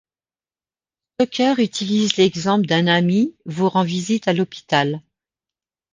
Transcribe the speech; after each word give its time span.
Stocker 1.19 1.53
utilise 1.59 2.17
l'exemple 2.17 2.65
d'un 2.65 2.87
ami 2.87 3.35
vous 3.45 3.69
rend 3.69 3.83
visite 3.83 4.27
à 4.27 4.33
l'hôpital. 4.33 5.03